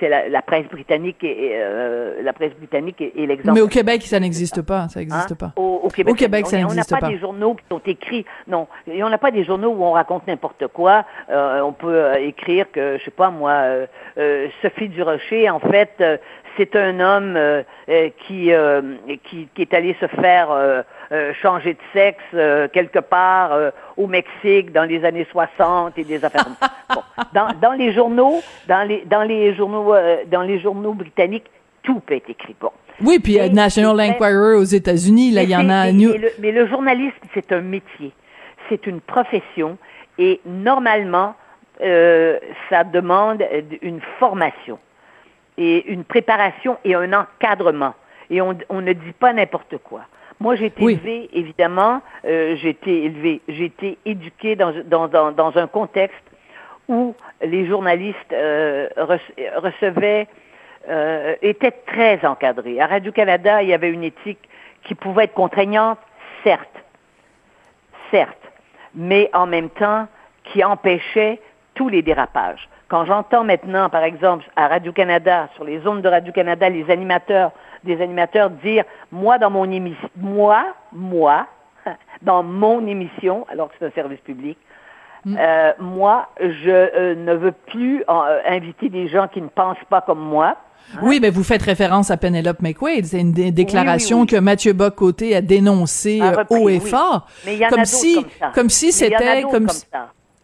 c'est 0.00 0.08
la, 0.08 0.42
presse 0.42 0.66
britannique 0.66 1.22
et, 1.22 1.52
euh, 1.54 2.22
la 2.22 2.32
presse 2.32 2.54
britannique 2.54 3.00
et, 3.00 3.26
l'exemple. 3.26 3.54
Mais 3.54 3.60
au 3.60 3.68
Québec, 3.68 4.02
ça 4.02 4.20
n'existe 4.20 4.62
pas. 4.62 4.88
Ça 4.88 5.00
n'existe 5.00 5.32
hein? 5.32 5.36
pas. 5.38 5.52
Au, 5.56 5.88
Québec, 5.88 6.46
ça 6.46 6.56
n'existe 6.56 6.90
pas. 6.90 6.96
On 6.96 7.00
n'a 7.00 7.00
pas 7.00 7.08
des 7.08 7.18
journaux 7.18 7.54
qui 7.54 7.64
sont 7.70 7.80
écrits. 7.86 8.24
Non, 8.46 8.66
on 8.86 9.08
n'a 9.08 9.18
pas 9.18 9.30
des 9.30 9.44
journaux 9.44 9.70
où 9.70 9.84
on 9.84 9.92
raconte 9.92 10.26
n'importe 10.26 10.66
quoi. 10.68 11.04
Euh, 11.30 11.60
on 11.60 11.72
peut 11.72 11.94
euh, 11.94 12.14
écrire 12.14 12.70
que, 12.70 12.98
je 12.98 13.04
sais 13.04 13.10
pas 13.10 13.30
moi, 13.30 13.62
Sophie 14.62 14.88
Durocher, 14.88 15.50
en 15.50 15.60
fait, 15.60 16.02
c'est 16.56 16.74
un 16.76 17.00
homme 17.00 17.38
qui, 18.26 18.50
qui, 19.24 19.48
qui 19.54 19.62
est 19.62 19.74
allé 19.74 19.96
se 20.00 20.06
faire 20.06 20.84
euh, 21.12 21.32
changer 21.40 21.74
de 21.74 21.78
sexe 21.92 22.18
euh, 22.34 22.66
quelque 22.66 22.98
part 22.98 23.52
euh, 23.52 23.70
au 23.96 24.08
Mexique 24.08 24.72
dans 24.72 24.82
les 24.82 25.04
années 25.04 25.26
60 25.30 25.96
et 25.98 26.02
des 26.02 26.24
affaires 26.24 26.46
bon. 26.92 27.00
dans, 27.32 27.46
dans, 27.62 27.74
les 27.74 27.92
journaux, 27.92 28.40
dans 28.66 28.82
les, 28.82 29.04
dans 29.06 29.22
les 29.22 29.54
journaux, 29.54 29.75
dans 30.30 30.42
les 30.42 30.60
journaux 30.60 30.94
britanniques, 30.94 31.46
tout 31.82 32.00
peut 32.00 32.14
être 32.14 32.30
écrit. 32.30 32.54
Bon. 32.60 32.70
Oui, 33.04 33.18
puis 33.18 33.38
National 33.50 34.00
Enquirer 34.00 34.54
aux 34.54 34.64
États-Unis, 34.64 35.30
là, 35.30 35.42
il 35.42 35.50
y 35.50 35.56
en 35.56 35.68
a. 35.68 35.92
Mais, 35.92 36.32
mais 36.40 36.52
le 36.52 36.66
journalisme, 36.66 37.14
c'est 37.34 37.52
un 37.52 37.60
métier, 37.60 38.12
c'est 38.68 38.86
une 38.86 39.00
profession, 39.00 39.76
et 40.18 40.40
normalement, 40.46 41.34
ça 41.78 42.84
demande 42.84 43.44
une 43.82 44.00
formation 44.18 44.78
et 45.58 45.90
une 45.90 46.04
préparation 46.04 46.78
et 46.84 46.94
un 46.94 47.12
encadrement. 47.12 47.94
Et 48.30 48.40
on, 48.40 48.56
on 48.68 48.80
ne 48.80 48.92
dit 48.92 49.12
pas 49.18 49.32
n'importe 49.32 49.78
quoi. 49.78 50.02
Moi, 50.38 50.54
j'ai 50.56 50.66
été 50.66 50.84
élevée, 50.84 51.30
évidemment, 51.32 52.02
euh, 52.26 52.56
j'ai 52.56 52.70
été 52.70 53.04
élevée, 53.04 53.40
j'ai 53.48 53.64
été 53.64 53.98
éduquée 54.04 54.54
dans, 54.54 54.72
dans, 54.84 55.08
dans, 55.08 55.32
dans, 55.32 55.56
un 55.56 55.66
contexte 55.66 56.22
où 56.88 57.14
les 57.42 57.66
journalistes 57.66 58.32
euh, 58.32 58.88
recevaient, 58.96 60.28
euh, 60.88 61.34
étaient 61.42 61.72
très 61.86 62.24
encadrés. 62.24 62.80
À 62.80 62.86
Radio-Canada, 62.86 63.62
il 63.62 63.68
y 63.68 63.74
avait 63.74 63.90
une 63.90 64.04
éthique 64.04 64.48
qui 64.84 64.94
pouvait 64.94 65.24
être 65.24 65.34
contraignante, 65.34 65.98
certes, 66.44 66.84
certes, 68.10 68.52
mais 68.94 69.30
en 69.32 69.46
même 69.46 69.70
temps 69.70 70.06
qui 70.44 70.62
empêchait 70.62 71.40
tous 71.74 71.88
les 71.88 72.02
dérapages. 72.02 72.68
Quand 72.88 73.04
j'entends 73.04 73.42
maintenant, 73.42 73.88
par 73.90 74.04
exemple, 74.04 74.44
à 74.54 74.68
Radio-Canada, 74.68 75.48
sur 75.56 75.64
les 75.64 75.80
zones 75.80 76.02
de 76.02 76.08
Radio-Canada, 76.08 76.68
les 76.68 76.88
animateurs 76.88 77.50
des 77.86 78.02
animateurs 78.02 78.50
dire 78.50 78.84
moi 79.10 79.38
dans 79.38 79.50
mon 79.50 79.70
émission, 79.70 80.08
moi, 80.16 80.66
moi, 80.92 81.46
dans 82.22 82.42
mon 82.42 82.86
émission, 82.86 83.46
alors 83.48 83.68
que 83.68 83.74
c'est 83.78 83.86
un 83.86 83.90
service 83.90 84.20
public, 84.20 84.58
mm. 85.26 85.36
euh, 85.38 85.72
moi, 85.80 86.28
je 86.40 86.70
euh, 86.70 87.14
ne 87.14 87.34
veux 87.34 87.52
plus 87.52 88.02
euh, 88.08 88.40
inviter 88.46 88.88
des 88.88 89.08
gens 89.08 89.28
qui 89.28 89.42
ne 89.42 89.48
pensent 89.48 89.76
pas 89.90 90.00
comme 90.00 90.20
moi. 90.20 90.56
Oui, 91.02 91.18
mais 91.20 91.30
vous 91.30 91.42
faites 91.42 91.62
référence 91.62 92.10
à 92.10 92.16
Penelope 92.16 92.62
McQuaid. 92.62 93.04
C'est 93.06 93.20
une 93.20 93.32
déclaration 93.32 94.24
que 94.24 94.36
Mathieu 94.36 94.72
Bock-Côté 94.72 95.34
a 95.34 95.40
dénoncée 95.40 96.22
haut 96.48 96.68
et 96.68 96.78
fort. 96.78 97.26
Mais 97.44 97.54
il 97.54 97.60
y 97.60 97.66
en 97.66 97.70
comme, 97.70 97.80
a 97.80 97.84
si, 97.84 98.14
comme 98.14 98.30
ça. 98.38 98.52
comme 98.54 98.70
si 98.70 98.92
c'était 98.92 99.42
comme, 99.42 99.66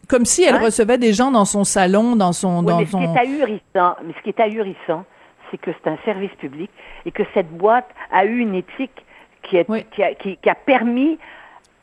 comme, 0.08 0.24
si 0.24 0.42
elle 0.42 0.56
hein? 0.56 0.64
recevait 0.64 0.98
des 0.98 1.12
gens 1.12 1.30
dans 1.30 1.44
son 1.44 1.62
salon, 1.62 2.16
dans 2.16 2.32
son, 2.32 2.64
dans 2.64 2.80
mais 2.80 2.86
son. 2.86 3.00
Ce 3.00 3.06
qui 3.06 3.12
est 3.12 3.20
ahurissant, 3.20 3.96
mais 4.04 4.14
ce 4.18 4.22
qui 4.24 4.28
est 4.30 4.40
ahurissant, 4.40 5.04
c'est 5.50 5.58
que 5.58 5.70
c'est 5.72 5.88
un 5.88 5.98
service 6.04 6.32
public 6.40 6.70
et 7.06 7.12
que 7.12 7.22
cette 7.34 7.50
boîte 7.56 7.88
a 8.10 8.24
eu 8.24 8.38
une 8.38 8.56
éthique 8.56 9.04
qui, 9.42 9.58
a, 9.58 10.54
permis 10.54 11.18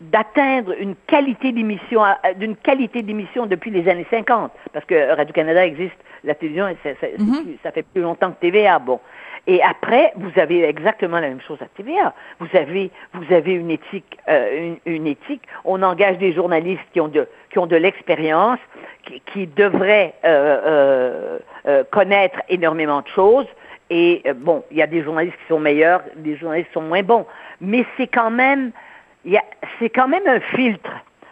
d'atteindre 0.01 0.74
une 0.79 0.96
qualité 1.08 1.51
d'émission, 1.51 2.01
d'une 2.38 2.56
qualité 2.56 3.01
d'émission 3.01 3.46
depuis 3.46 3.72
les 3.72 3.88
années 3.89 4.08
50, 4.10 4.51
parce 4.74 4.86
que 4.86 5.15
Radio-Canada 5.15 5.65
existe, 5.65 5.98
la 6.24 6.36
télévision, 6.36 6.65
mm-hmm. 6.68 7.58
ça, 7.63 7.72
fait 7.72 7.84
plus 7.84 8.01
longtemps 8.01 8.32
que 8.32 8.39
TVA, 8.39 8.79
bon. 8.79 9.00
Et 9.48 9.62
après, 9.63 10.13
vous 10.15 10.32
avez 10.39 10.63
exactement 10.63 11.20
la 11.20 11.29
même 11.29 11.41
chose 11.41 11.58
à 11.62 11.65
TVA. 11.75 12.13
Vous 12.39 12.48
avez, 12.53 12.91
vous 13.13 13.34
avez 13.34 13.53
une 13.53 13.72
éthique, 13.72 14.18
euh, 14.27 14.75
une, 14.86 15.08
éthique. 15.08 15.41
On 15.63 15.82
engage 15.82 16.18
des 16.18 16.34
journalistes 16.34 16.84
qui 16.94 17.01
ont 17.01 17.08
de, 17.08 17.27
qui 17.50 17.58
ont 17.58 17.65
de 17.65 17.77
l'expérience, 17.77 18.60
qui, 19.25 19.48
devraient 19.48 20.13
euh, 20.25 21.39
euh, 21.65 21.84
connaître 21.89 22.41
énormément 22.50 23.01
de 23.01 23.08
choses. 23.08 23.48
Et 23.89 24.22
euh, 24.27 24.34
bon, 24.34 24.63
il 24.72 24.77
y 24.77 24.82
a 24.82 24.88
des 24.88 25.03
journalistes 25.03 25.38
qui 25.38 25.48
sont 25.48 25.60
meilleurs, 25.60 26.01
des 26.15 26.38
journalistes 26.38 26.68
qui 26.68 26.74
sont 26.74 26.82
moins 26.82 27.03
bons, 27.03 27.25
mais 27.60 27.86
c'est 27.98 28.08
quand 28.08 28.29
même, 28.29 28.72
c'est 29.79 29.89
quand 29.89 30.07
même 30.07 30.27
un 30.27 30.39
filtre 30.39 30.91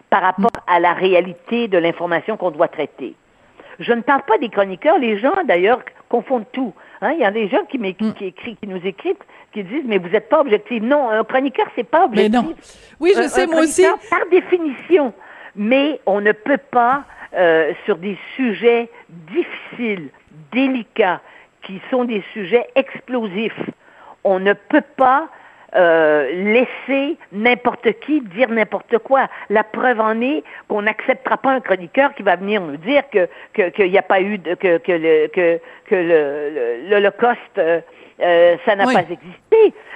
par 0.09 0.21
rapport 0.21 0.63
à 0.67 0.79
la 0.79 0.93
réalité 0.93 1.67
de 1.67 1.77
l'information 1.77 2.37
qu'on 2.37 2.51
doit 2.51 2.67
traiter. 2.67 3.15
Je 3.79 3.93
ne 3.93 4.01
parle 4.01 4.23
pas 4.23 4.37
des 4.37 4.49
chroniqueurs, 4.49 4.97
les 4.97 5.19
gens 5.19 5.33
d'ailleurs 5.45 5.81
confondent 6.09 6.49
tout. 6.51 6.73
Hein. 7.01 7.11
Il 7.13 7.19
y 7.19 7.25
a 7.25 7.31
des 7.31 7.47
gens 7.47 7.63
qui, 7.65 7.77
qui, 7.93 8.33
qui 8.33 8.67
nous 8.67 8.83
écrivent, 8.85 9.15
qui 9.53 9.63
disent 9.63 9.83
mais 9.85 9.97
vous 9.97 10.09
n'êtes 10.09 10.29
pas 10.29 10.39
objectif. 10.41 10.81
Non, 10.81 11.09
un 11.09 11.23
chroniqueur 11.23 11.67
c'est 11.75 11.83
pas 11.83 12.05
objectif. 12.05 12.31
Mais 12.31 12.49
non. 12.49 12.55
Oui, 12.99 13.13
je 13.15 13.27
sais 13.27 13.45
moi 13.45 13.61
aussi. 13.61 13.85
Par 14.09 14.25
définition, 14.31 15.13
mais 15.55 15.99
on 16.05 16.21
ne 16.21 16.31
peut 16.31 16.57
pas 16.57 17.03
euh, 17.35 17.73
sur 17.85 17.97
des 17.97 18.17
sujets 18.35 18.89
difficiles, 19.09 20.09
délicats, 20.51 21.21
qui 21.61 21.81
sont 21.91 22.05
des 22.05 22.23
sujets 22.33 22.67
explosifs. 22.75 23.59
On 24.23 24.39
ne 24.39 24.53
peut 24.53 24.83
pas 24.95 25.27
euh, 25.75 26.31
laisser 26.31 27.17
n'importe 27.31 27.91
qui 27.99 28.21
dire 28.21 28.49
n'importe 28.49 28.97
quoi. 28.99 29.27
La 29.49 29.63
preuve 29.63 29.99
en 29.99 30.21
est 30.21 30.43
qu'on 30.67 30.83
n'acceptera 30.83 31.37
pas 31.37 31.51
un 31.51 31.59
chroniqueur 31.59 32.13
qui 32.13 32.23
va 32.23 32.35
venir 32.35 32.61
nous 32.61 32.77
dire 32.77 33.03
que 33.11 33.27
qu'il 33.53 33.91
n'y 33.91 33.97
a 33.97 34.03
pas 34.03 34.21
eu 34.21 34.37
de, 34.37 34.55
que 34.55 34.77
que 34.77 34.91
le 34.91 35.27
que, 35.27 35.59
que 35.87 36.89
l'Holocauste 36.89 37.57
euh, 37.57 37.81
euh, 38.19 38.57
ça 38.65 38.75
n'a 38.75 38.85
pas 38.85 39.01
existé. 39.01 39.27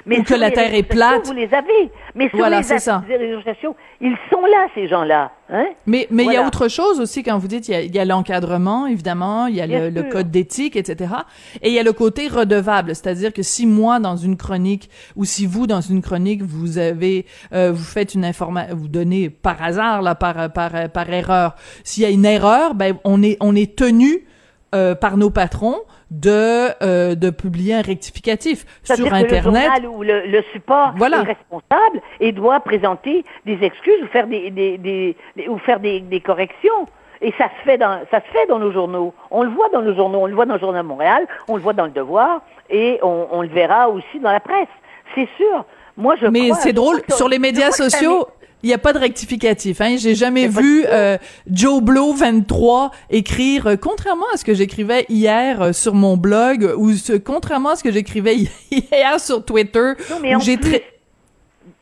Mais 0.06 0.20
Ou 0.20 0.24
que 0.24 0.34
la 0.34 0.52
Terre 0.52 0.74
est 0.74 0.84
plate. 0.84 1.28
Vous 1.28 1.34
les 1.34 1.54
avez. 1.54 1.92
Mais 2.16 2.30
sur 2.30 2.50
les, 2.50 2.58
réseaux 2.58 3.42
sociaux, 3.42 3.76
ils 4.00 4.16
sont 4.32 4.42
là, 4.42 4.68
ces 4.74 4.88
gens-là. 4.88 5.32
Hein? 5.50 5.68
Mais 5.86 6.08
mais 6.10 6.26
il 6.26 6.34
y 6.34 6.38
a 6.38 6.46
autre 6.46 6.68
chose 6.68 7.00
aussi 7.00 7.24
quand 7.24 7.38
vous 7.38 7.48
dites 7.48 7.68
il 7.68 7.94
y 7.94 8.00
a, 8.00 8.06
l'encadrement 8.06 8.88
évidemment, 8.88 9.48
il 9.48 9.56
y 9.56 9.62
a 9.62 9.68
le, 9.68 10.04
code 10.04 10.32
d'éthique, 10.32 10.76
etc. 10.76 11.14
Et 11.62 11.70
il 11.70 11.74
y 11.74 11.80
a 11.80 11.84
le 11.84 11.94
côté 11.94 12.28
redevable, 12.28 12.96
c'est-à-dire 12.96 13.34
que 13.34 13.44
si 13.44 13.68
moi 13.68 14.00
dans 14.00 14.16
une 14.16 14.38
chronique 14.38 14.90
ou 15.16 15.26
si 15.26 15.46
vous 15.46 15.68
dans 15.68 15.82
une 15.82 16.02
chronique 16.02 16.42
vous 16.42 16.78
avez 16.78 17.26
euh, 17.54 17.72
vous 17.72 17.84
faites 17.84 18.16
une 18.16 18.26
information, 18.26 18.76
vous 18.76 18.88
donnez 18.88 19.30
par 19.30 19.62
hasard 19.62 20.02
là 20.02 20.16
par 20.16 20.52
par 20.54 20.90
par 20.90 21.10
erreur, 21.12 21.56
s'il 21.84 22.04
y 22.04 22.06
a 22.06 22.10
une 22.10 22.26
erreur, 22.26 22.74
ben 22.74 22.98
on 23.04 23.22
est 23.22 23.38
on 23.42 23.56
est 23.56 23.76
tenu 23.76 24.26
euh, 24.74 24.96
par 24.96 25.18
nos 25.18 25.30
patrons 25.30 25.82
de 26.12 26.68
euh, 26.84 27.16
de 27.16 27.30
publier 27.30 27.74
un 27.76 27.82
rectificatif 27.82 28.66
sur 28.84 29.14
internet 29.14 29.32
le 29.32 29.42
journal 29.42 29.88
ou 29.88 30.04
le, 30.04 30.44
support 30.52 30.94
est 31.02 31.16
responsable 31.16 32.02
et 32.20 32.34
doit 32.34 32.60
présenter 32.60 33.24
des 33.46 33.58
excuses 33.64 34.04
ou 34.04 34.08
faire 34.08 34.28
des, 34.28 34.52
des, 34.52 34.78
des, 34.78 35.16
ou 35.48 35.58
faire 35.60 35.80
des, 35.80 36.02
des, 36.02 36.20
corrections. 36.20 36.86
Et 37.22 37.34
ça 37.38 37.46
se 37.46 37.64
fait 37.64 37.78
dans 37.78 38.02
ça 38.12 38.20
se 38.20 38.26
fait 38.34 38.46
dans 38.48 38.60
nos 38.60 38.74
journaux. 38.74 39.14
On 39.32 39.44
le 39.44 39.50
voit 39.50 39.70
dans 39.70 39.82
nos 39.82 39.96
journaux 39.96 40.20
on 40.20 40.28
le 40.28 40.36
voit 40.36 40.46
dans 40.46 40.56
le 40.56 40.60
journal 40.60 40.84
Montréal 40.84 41.26
on 41.48 41.56
le 41.56 41.62
voit 41.62 41.74
dans 41.74 41.86
le 41.86 41.92
Devoir 41.92 42.42
et 42.70 43.00
on, 43.02 43.28
on 43.32 43.42
le 43.42 43.48
verra 43.48 43.90
aussi 43.90 44.20
dans 44.22 44.32
la 44.32 44.42
presse. 44.42 44.68
C'est 45.16 45.30
sûr. 45.38 45.66
Moi 45.96 46.16
je 46.20 46.28
mais 46.28 46.52
c'est 46.60 46.74
drôle 46.74 47.02
sur 47.10 47.30
les 47.30 47.40
médias 47.40 47.72
sociaux 47.72 48.28
il 48.64 48.68
n'y 48.68 48.74
a 48.74 48.78
pas 48.78 48.94
de 48.94 49.00
rectificatif. 49.00 49.82
Hein. 49.82 49.96
J'ai 49.98 50.16
jamais 50.16 50.48
vu 50.48 50.86
euh, 50.88 51.18
Joe 51.50 51.82
Blow 51.82 52.14
23 52.14 52.92
écrire, 53.10 53.68
euh, 53.68 53.76
contrairement 53.76 54.26
à 54.34 54.38
ce 54.38 54.46
que 54.46 54.54
j'écrivais 54.54 55.06
hier 55.10 55.62
euh, 55.62 55.74
sur 55.74 55.94
mon 55.94 56.18
blog 56.18 56.72
ou 56.78 56.92
contrairement 57.26 57.70
à 57.70 57.76
ce 57.76 57.84
que 57.84 57.92
j'écrivais 57.92 58.36
hier 58.72 59.20
sur 59.20 59.44
Twitter. 59.44 59.94
Non, 60.10 60.18
mais 60.22 60.40
j'ai 60.40 60.58
très. 60.58 60.84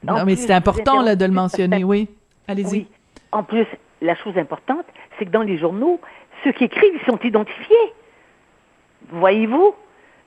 Non, 0.04 0.24
mais 0.26 0.36
c'est 0.36 0.54
important 0.54 1.02
là 1.02 1.16
de 1.16 1.26
le 1.26 1.32
mentionner. 1.32 1.84
Oui, 1.84 2.08
allez-y. 2.48 2.88
En 3.32 3.44
plus, 3.44 3.66
la 4.02 4.16
chose 4.16 4.38
importante, 4.38 4.86
c'est 5.18 5.26
que 5.26 5.32
dans 5.32 5.44
les 5.44 5.58
journaux, 5.58 6.00
ceux 6.44 6.54
qui 6.54 6.64
écrivent 6.64 6.94
ils 6.94 7.06
sont 7.06 7.20
identifiés. 7.20 7.76
Voyez-vous? 9.12 9.74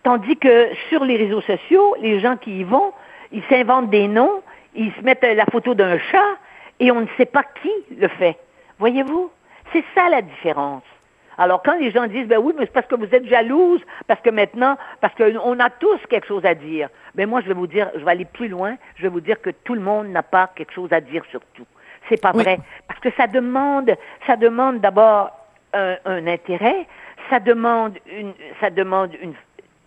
Tandis 0.02 0.36
que 0.36 0.68
sur 0.88 1.04
les 1.04 1.16
réseaux 1.16 1.40
sociaux, 1.42 1.94
les 2.00 2.20
gens 2.20 2.36
qui 2.36 2.60
y 2.60 2.64
vont, 2.64 2.92
ils 3.30 3.42
s'inventent 3.48 3.90
des 3.90 4.08
noms 4.08 4.42
ils 4.74 4.92
se 4.92 5.00
mettent 5.02 5.22
la 5.22 5.46
photo 5.46 5.74
d'un 5.74 5.98
chat 5.98 6.36
et 6.80 6.90
on 6.90 7.00
ne 7.00 7.06
sait 7.16 7.26
pas 7.26 7.44
qui 7.62 7.70
le 7.96 8.08
fait. 8.08 8.38
Voyez-vous? 8.78 9.30
C'est 9.72 9.84
ça 9.94 10.08
la 10.08 10.22
différence. 10.22 10.82
Alors 11.38 11.62
quand 11.62 11.78
les 11.78 11.90
gens 11.90 12.06
disent 12.06 12.26
ben 12.26 12.38
oui, 12.38 12.52
mais 12.56 12.66
c'est 12.66 12.72
parce 12.72 12.86
que 12.86 12.94
vous 12.94 13.12
êtes 13.14 13.26
jalouse, 13.26 13.80
parce 14.06 14.20
que 14.20 14.30
maintenant, 14.30 14.76
parce 15.00 15.14
qu'on 15.14 15.58
a 15.60 15.70
tous 15.70 15.98
quelque 16.08 16.26
chose 16.26 16.44
à 16.44 16.54
dire. 16.54 16.88
Ben 17.14 17.28
moi 17.28 17.40
je 17.40 17.48
vais 17.48 17.54
vous 17.54 17.66
dire, 17.66 17.90
je 17.94 18.04
vais 18.04 18.10
aller 18.10 18.24
plus 18.24 18.48
loin, 18.48 18.76
je 18.96 19.02
vais 19.02 19.08
vous 19.08 19.20
dire 19.20 19.40
que 19.40 19.50
tout 19.50 19.74
le 19.74 19.80
monde 19.80 20.08
n'a 20.08 20.22
pas 20.22 20.50
quelque 20.54 20.72
chose 20.72 20.92
à 20.92 21.00
dire 21.00 21.24
sur 21.30 21.40
tout. 21.54 21.66
C'est 22.08 22.20
pas 22.20 22.32
vrai, 22.32 22.58
parce 22.88 23.00
que 23.00 23.10
ça 23.16 23.26
demande, 23.26 23.94
ça 24.26 24.36
demande 24.36 24.80
d'abord 24.80 25.30
un, 25.72 25.96
un, 26.04 26.26
intérêt, 26.26 26.86
ça 27.30 27.38
demande 27.38 27.96
une, 28.06 28.34
ça 28.60 28.70
demande 28.70 29.14
une, 29.22 29.34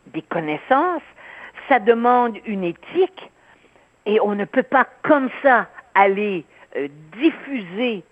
des 0.07 0.21
connaissances, 0.21 1.03
ça 1.67 1.79
demande 1.79 2.37
une 2.45 2.63
éthique, 2.63 3.29
et 4.05 4.19
on 4.19 4.35
ne 4.35 4.45
peut 4.45 4.63
pas 4.63 4.88
comme 5.03 5.29
ça 5.41 5.67
aller 5.93 6.45
euh, 6.75 6.88
diffuser 7.17 8.03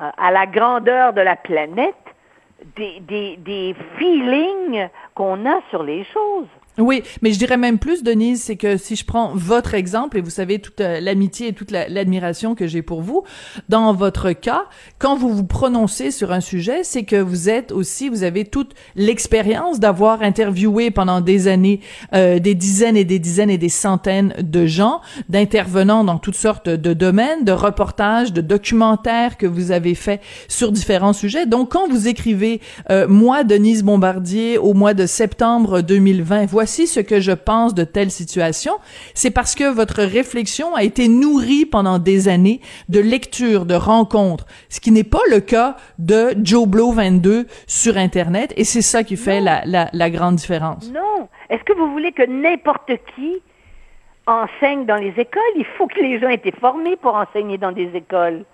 euh, 0.00 0.10
à 0.16 0.30
la 0.30 0.46
grandeur 0.46 1.12
de 1.12 1.20
la 1.20 1.36
planète 1.36 1.94
des, 2.76 3.76
feelings 3.98 4.88
qu'on 5.14 5.46
a 5.46 5.60
sur 5.70 5.82
les 5.82 6.04
choses. 6.04 6.48
Oui, 6.78 7.02
mais 7.22 7.32
je 7.32 7.38
dirais 7.38 7.56
même 7.56 7.78
plus, 7.78 8.02
Denise, 8.02 8.42
c'est 8.42 8.56
que 8.56 8.76
si 8.76 8.96
je 8.96 9.04
prends 9.06 9.32
votre 9.34 9.72
exemple, 9.72 10.18
et 10.18 10.20
vous 10.20 10.28
savez 10.28 10.58
toute 10.58 10.82
euh, 10.82 11.00
l'amitié 11.00 11.48
et 11.48 11.52
toute 11.54 11.70
l'admiration 11.70 12.54
que 12.54 12.66
j'ai 12.66 12.82
pour 12.82 13.00
vous, 13.00 13.22
dans 13.70 13.94
votre 13.94 14.32
cas, 14.32 14.64
quand 14.98 15.16
vous 15.16 15.32
vous 15.34 15.44
prononcez 15.44 16.10
sur 16.10 16.32
un 16.32 16.40
sujet, 16.40 16.80
c'est 16.82 17.04
que 17.04 17.16
vous 17.16 17.48
êtes 17.48 17.72
aussi, 17.72 18.10
vous 18.10 18.24
avez 18.24 18.44
toute 18.44 18.74
l'expérience 18.94 19.80
d'avoir 19.80 20.20
interviewé 20.20 20.90
pendant 20.90 21.22
des 21.22 21.48
années 21.48 21.80
euh, 22.12 22.38
des 22.38 22.54
dizaines 22.54 22.98
et 22.98 23.04
des 23.04 23.18
dizaines 23.18 23.50
et 23.50 23.58
des 23.58 23.70
centaines 23.70 24.34
de 24.38 24.66
gens, 24.66 25.00
d'intervenants 25.30 26.04
dans 26.04 26.18
toutes 26.18 26.36
sortes 26.36 26.68
de 26.68 26.92
domaines, 26.92 27.44
de 27.44 27.52
reportages, 27.52 28.34
de 28.34 28.42
documentaires 28.42 29.38
que 29.38 29.46
vous 29.46 29.70
avez 29.70 29.94
fait 29.94 30.20
sur 30.46 30.72
différents 30.72 31.14
sujets. 31.14 31.46
Donc, 31.46 31.70
quand 31.70 31.88
vous 31.88 32.06
écrivez, 32.06 32.60
euh, 32.90 33.08
moi, 33.08 33.44
Denise 33.44 33.82
Bombardier, 33.82 34.58
au 34.58 34.74
mois 34.74 34.92
de 34.92 35.06
septembre 35.06 35.80
2020, 35.80 36.44
voici 36.44 36.65
ce 36.66 37.00
que 37.00 37.20
je 37.20 37.32
pense 37.32 37.74
de 37.74 37.84
telle 37.84 38.10
situation, 38.10 38.74
c'est 39.14 39.30
parce 39.30 39.54
que 39.54 39.72
votre 39.72 40.02
réflexion 40.02 40.74
a 40.74 40.82
été 40.82 41.08
nourrie 41.08 41.66
pendant 41.66 41.98
des 41.98 42.28
années 42.28 42.60
de 42.88 43.00
lectures, 43.00 43.64
de 43.64 43.74
rencontres, 43.74 44.46
ce 44.68 44.80
qui 44.80 44.90
n'est 44.90 45.04
pas 45.04 45.22
le 45.30 45.40
cas 45.40 45.76
de 45.98 46.34
Joe 46.42 46.66
Blow 46.66 46.92
22 46.92 47.46
sur 47.66 47.96
Internet, 47.96 48.52
et 48.56 48.64
c'est 48.64 48.82
ça 48.82 49.04
qui 49.04 49.16
fait 49.16 49.40
la, 49.40 49.62
la, 49.64 49.88
la, 49.92 50.10
grande 50.10 50.36
différence. 50.36 50.90
Non. 50.92 51.28
Est-ce 51.50 51.62
que 51.64 51.72
vous 51.72 51.90
voulez 51.92 52.12
que 52.12 52.26
n'importe 52.26 52.90
qui 53.14 53.42
enseigne 54.26 54.84
dans 54.86 54.96
les 54.96 55.14
écoles? 55.16 55.42
Il 55.56 55.66
faut 55.78 55.86
que 55.86 56.00
les 56.00 56.18
gens 56.18 56.28
aient 56.28 56.34
été 56.34 56.52
formés 56.52 56.96
pour 56.96 57.14
enseigner 57.14 57.58
dans 57.58 57.72
des 57.72 57.90
écoles. 57.94 58.44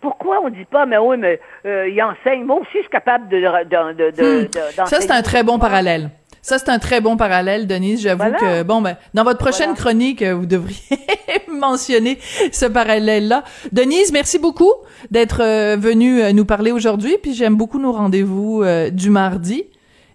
Pourquoi 0.00 0.40
on 0.42 0.48
dit 0.50 0.64
pas, 0.64 0.84
mais 0.84 0.98
oui, 0.98 1.16
mais 1.16 1.40
euh, 1.64 1.88
il 1.88 2.02
enseigne. 2.02 2.44
Moi 2.44 2.56
aussi, 2.56 2.70
je 2.74 2.80
suis 2.80 2.88
capable 2.88 3.28
de, 3.28 3.38
de, 3.38 4.10
de, 4.10 4.44
hmm. 4.44 4.86
Ça, 4.86 5.00
c'est 5.00 5.12
un 5.12 5.22
très 5.22 5.44
bon 5.44 5.58
parallèle. 5.60 6.10
Ça, 6.42 6.58
c'est 6.58 6.70
un 6.70 6.80
très 6.80 7.00
bon 7.00 7.16
parallèle, 7.16 7.68
Denise. 7.68 8.02
J'avoue 8.02 8.32
que, 8.32 8.64
bon, 8.64 8.82
ben, 8.82 8.96
dans 9.14 9.22
votre 9.22 9.38
prochaine 9.38 9.74
chronique, 9.74 10.22
euh, 10.22 10.34
vous 10.34 10.46
devriez 10.46 10.98
mentionner 11.48 12.18
ce 12.50 12.66
parallèle-là. 12.66 13.44
Denise, 13.70 14.12
merci 14.12 14.40
beaucoup 14.40 14.72
d'être 15.12 15.40
euh, 15.40 15.76
venue 15.78 16.20
euh, 16.20 16.32
nous 16.32 16.44
parler 16.44 16.72
aujourd'hui. 16.72 17.16
Puis 17.22 17.34
j'aime 17.34 17.54
beaucoup 17.54 17.78
nos 17.78 17.92
rendez-vous 17.92 18.64
du 18.90 19.10
mardi. 19.10 19.66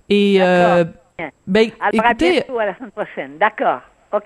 Et, 0.10 0.40
ben, 1.48 1.72
écoutez. 1.94 2.44
À, 2.50 2.62
à 2.62 2.66
la 2.66 2.76
semaine 2.76 2.92
prochaine. 2.92 3.38
D'accord. 3.40 3.80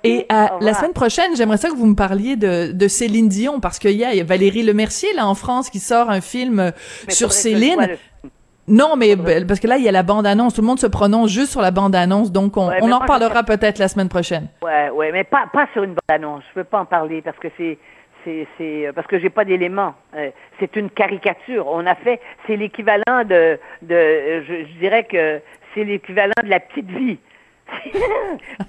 et 0.03 0.25
la 0.29 0.73
semaine 0.73 0.93
prochaine, 0.93 1.35
j'aimerais 1.35 1.57
ça 1.57 1.69
que 1.69 1.75
vous 1.75 1.85
me 1.85 1.95
parliez 1.95 2.35
de, 2.35 2.71
de 2.71 2.87
Céline 2.87 3.29
Dion, 3.29 3.59
parce 3.59 3.77
qu'il 3.77 3.91
y 3.91 4.03
a 4.03 4.23
Valérie 4.23 4.63
Lemercier, 4.63 5.13
là, 5.13 5.27
en 5.27 5.35
France, 5.35 5.69
qui 5.69 5.79
sort 5.79 6.09
un 6.09 6.21
film 6.21 6.71
sur 7.09 7.31
Céline. 7.31 7.89
Non, 8.67 8.95
mais 8.95 9.15
parce 9.47 9.59
que 9.59 9.67
là, 9.67 9.77
il 9.77 9.83
y 9.83 9.89
a 9.89 9.91
la 9.91 10.03
bande-annonce. 10.03 10.53
Tout 10.53 10.61
le 10.61 10.67
monde 10.67 10.79
se 10.79 10.87
prononce 10.87 11.31
juste 11.31 11.51
sur 11.51 11.61
la 11.61 11.71
bande-annonce, 11.71 12.31
donc 12.31 12.57
on, 12.57 12.69
en 12.69 12.99
parlera 12.99 13.43
peut-être 13.43 13.79
la 13.79 13.87
semaine 13.87 14.09
prochaine. 14.09 14.47
Ouais, 14.61 14.89
ouais, 14.89 15.11
mais 15.11 15.23
pas, 15.23 15.45
pas 15.51 15.67
sur 15.73 15.83
une 15.83 15.95
bande-annonce. 15.95 16.43
Je 16.53 16.59
veux 16.59 16.65
pas 16.65 16.79
en 16.79 16.85
parler 16.85 17.21
parce 17.21 17.37
que 17.37 17.47
c'est 17.57 17.77
c'est, 18.23 18.47
c'est 18.57 18.89
parce 18.93 19.07
que 19.07 19.19
j'ai 19.19 19.29
pas 19.29 19.45
d'éléments. 19.45 19.93
Euh, 20.15 20.29
c'est 20.59 20.75
une 20.75 20.89
caricature. 20.89 21.67
On 21.67 21.85
a 21.85 21.95
fait, 21.95 22.19
c'est 22.45 22.55
l'équivalent 22.55 23.23
de, 23.25 23.59
de 23.81 24.43
je, 24.47 24.79
dirais 24.79 25.05
que 25.05 25.41
c'est 25.73 25.83
l'équivalent 25.83 26.33
de 26.43 26.49
la 26.49 26.59
petite 26.59 26.89
vie. 26.89 27.17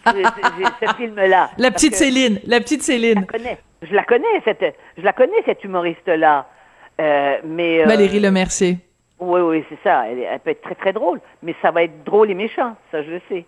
ce 0.07 0.95
film-là. 0.97 1.51
La 1.59 1.71
petite 1.71 1.97
Céline, 1.97 2.41
la 2.47 2.61
petite 2.61 2.83
Céline. 2.83 3.27
Je 3.33 3.35
la 3.35 3.39
connais, 3.39 3.59
je 3.83 3.95
la 3.95 4.05
connais 4.05 4.41
cette, 4.45 4.77
je 4.97 5.03
la 5.03 5.13
connais 5.13 5.43
cette 5.45 5.65
humoriste-là. 5.65 6.47
Euh, 7.01 7.39
mais 7.45 7.83
euh, 7.83 7.87
Valérie 7.87 8.21
Lemercier. 8.21 8.79
Oui, 9.23 9.41
oui, 9.41 9.65
c'est 9.69 9.79
ça. 9.85 10.05
Elle, 10.09 10.41
peut 10.41 10.51
être 10.51 10.63
très, 10.63 10.75
très 10.75 10.93
drôle, 10.93 11.21
mais 11.43 11.55
ça 11.63 11.71
va 11.71 11.85
être 11.85 12.03
drôle 12.03 12.31
et 12.31 12.35
méchant, 12.35 12.75
ça, 12.91 13.03
je 13.03 13.11
le 13.11 13.21
sais. 13.29 13.45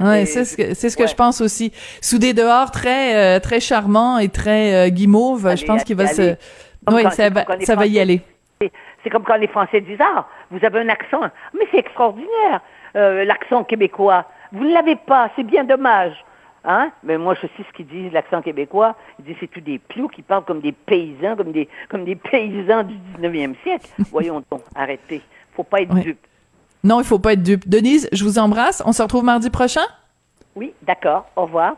Ouais, 0.00 0.24
c'est 0.26 0.44
ce 0.44 0.56
que 0.56 0.74
c'est 0.74 0.90
ce 0.90 0.96
que 0.96 1.06
je 1.08 1.14
pense 1.14 1.40
aussi. 1.40 1.72
Sous 2.00 2.18
des 2.18 2.32
dehors 2.32 2.70
très 2.70 3.16
euh, 3.16 3.40
très 3.40 3.58
charmant 3.58 4.18
et 4.18 4.28
très 4.28 4.74
euh, 4.74 4.88
guimauve, 4.90 5.56
je 5.56 5.66
pense 5.66 5.82
qu'il 5.82 5.96
va 5.96 6.06
se 6.06 6.36
Oui, 6.90 7.02
ça 7.10 7.30
va 7.30 7.44
ça 7.62 7.74
va 7.74 7.86
y 7.86 7.98
aller. 7.98 8.20
C'est 9.02 9.10
comme 9.10 9.24
quand 9.24 9.36
les 9.36 9.48
Français 9.48 9.80
disent 9.80 9.98
"Ah, 10.00 10.26
vous 10.50 10.64
avez 10.64 10.80
un 10.80 10.88
accent." 10.88 11.22
Mais 11.52 11.66
c'est 11.72 11.78
extraordinaire, 11.78 12.60
euh, 12.96 13.24
l'accent 13.24 13.64
québécois. 13.64 14.24
Vous 14.52 14.64
ne 14.64 14.72
l'avez 14.72 14.96
pas, 14.96 15.30
c'est 15.34 15.42
bien 15.42 15.64
dommage. 15.64 16.24
Hein? 16.70 16.92
Mais 17.02 17.16
moi, 17.16 17.34
je 17.34 17.46
sais 17.46 17.64
ce 17.66 17.74
qu'ils 17.74 17.86
disent, 17.86 18.12
l'accent 18.12 18.42
québécois. 18.42 18.94
Ils 19.18 19.24
disent 19.24 19.36
c'est 19.40 19.50
tout 19.50 19.62
des 19.62 19.78
plots 19.78 20.08
qui 20.08 20.20
parlent 20.20 20.44
comme 20.44 20.60
des 20.60 20.72
paysans, 20.72 21.34
comme 21.34 21.50
des, 21.50 21.66
comme 21.88 22.04
des 22.04 22.14
paysans 22.14 22.82
du 22.82 22.94
19e 23.18 23.54
siècle. 23.62 23.88
Voyons 24.10 24.44
donc, 24.50 24.60
arrêtez. 24.74 25.22
Faut 25.54 25.64
pas 25.64 25.80
être 25.80 25.94
dupe. 25.94 26.26
Non, 26.84 27.00
il 27.00 27.06
faut 27.06 27.18
pas 27.18 27.32
être 27.32 27.42
dupe. 27.42 27.66
Denise, 27.66 28.06
je 28.12 28.22
vous 28.22 28.38
embrasse. 28.38 28.82
On 28.84 28.92
se 28.92 29.02
retrouve 29.02 29.24
mardi 29.24 29.48
prochain? 29.48 29.80
Oui, 30.54 30.74
d'accord. 30.82 31.24
Au 31.36 31.42
revoir. 31.42 31.76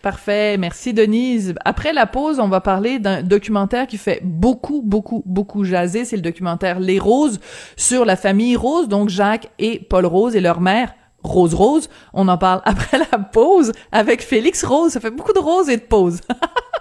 Parfait. 0.00 0.56
Merci, 0.56 0.94
Denise. 0.94 1.54
Après 1.66 1.92
la 1.92 2.06
pause, 2.06 2.40
on 2.40 2.48
va 2.48 2.62
parler 2.62 2.98
d'un 2.98 3.22
documentaire 3.22 3.86
qui 3.86 3.98
fait 3.98 4.20
beaucoup, 4.24 4.80
beaucoup, 4.82 5.22
beaucoup 5.26 5.62
jaser. 5.62 6.06
C'est 6.06 6.16
le 6.16 6.22
documentaire 6.22 6.80
Les 6.80 6.98
Roses 6.98 7.38
sur 7.76 8.06
la 8.06 8.16
famille 8.16 8.56
Rose, 8.56 8.88
donc 8.88 9.10
Jacques 9.10 9.50
et 9.58 9.78
Paul 9.78 10.06
Rose 10.06 10.34
et 10.34 10.40
leur 10.40 10.62
mère. 10.62 10.94
Rose 11.22 11.54
Rose. 11.54 11.88
On 12.12 12.28
en 12.28 12.38
parle 12.38 12.62
après 12.64 12.98
la 12.98 13.18
pause 13.18 13.72
avec 13.90 14.22
Félix 14.22 14.64
Rose. 14.64 14.92
Ça 14.92 15.00
fait 15.00 15.10
beaucoup 15.10 15.32
de 15.32 15.38
rose 15.38 15.68
et 15.68 15.76
de 15.76 15.82
pause. 15.82 16.20